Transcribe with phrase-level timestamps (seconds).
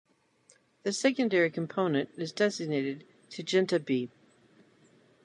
[0.81, 4.09] The secondary component is designated "Taygeta B".